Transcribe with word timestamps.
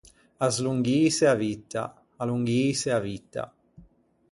Aslonghîse 0.45 1.21
a 1.31 1.35
vitta, 1.41 1.85
allonghîse 2.21 2.87
a 2.87 2.99
vitta. 3.05 3.45